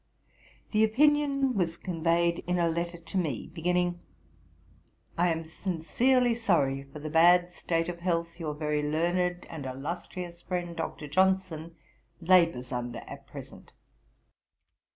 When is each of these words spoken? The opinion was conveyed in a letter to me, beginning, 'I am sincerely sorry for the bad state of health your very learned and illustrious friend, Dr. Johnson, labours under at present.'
The 0.71 0.83
opinion 0.83 1.53
was 1.55 1.77
conveyed 1.77 2.39
in 2.47 2.57
a 2.57 2.67
letter 2.67 2.97
to 2.97 3.17
me, 3.19 3.51
beginning, 3.53 3.99
'I 5.15 5.29
am 5.31 5.45
sincerely 5.45 6.33
sorry 6.33 6.81
for 6.81 6.97
the 6.97 7.11
bad 7.11 7.51
state 7.51 7.87
of 7.87 7.99
health 7.99 8.39
your 8.39 8.55
very 8.55 8.81
learned 8.81 9.45
and 9.47 9.63
illustrious 9.67 10.41
friend, 10.41 10.75
Dr. 10.75 11.07
Johnson, 11.07 11.75
labours 12.19 12.71
under 12.71 13.01
at 13.05 13.27
present.' 13.27 13.73